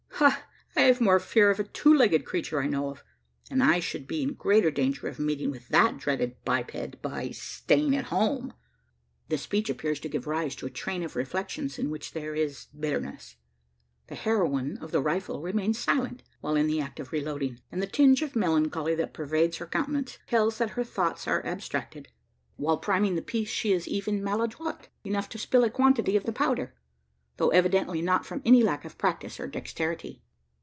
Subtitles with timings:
[0.21, 0.43] Ha!
[0.75, 3.03] I have more fear of a two legged creature I know of;
[3.49, 7.95] and I should be in greater danger of meeting with that dreaded biped by staying
[7.95, 8.53] at home?
[9.29, 12.67] The speech appears to give rise to a train of reflections in which there is
[12.79, 13.37] bitterness.
[14.09, 17.87] The heroine of the rifle remains silent while in the act of reloading; and the
[17.87, 22.09] tinge of melancholy that pervades her countenance tells that her thoughts are abstracted.
[22.57, 26.31] While priming the piece, she is even maladroit enough to spill a quantity of the
[26.33, 26.75] powder
[27.37, 30.21] though evidently not from any lack of practice or dexterity.